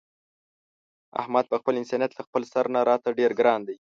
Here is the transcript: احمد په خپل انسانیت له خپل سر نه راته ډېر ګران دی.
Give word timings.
احمد 1.21 1.45
په 1.51 1.55
خپل 1.61 1.73
انسانیت 1.81 2.11
له 2.15 2.21
خپل 2.27 2.41
سر 2.51 2.65
نه 2.75 2.79
راته 2.89 3.09
ډېر 3.19 3.31
ګران 3.39 3.61
دی. 3.67 3.77